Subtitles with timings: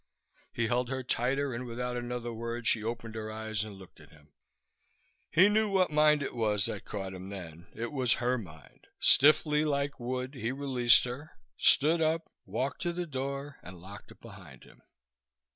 [0.51, 4.09] He held her tighter and without another word she opened her eyes and looked at
[4.09, 4.29] him.
[5.29, 7.67] He knew what mind it was that caught him then.
[7.75, 8.87] It was her mind.
[8.99, 14.19] Stiffly, like wood, he released her, stood up, walked to the door and locked it
[14.21, 14.81] behind him.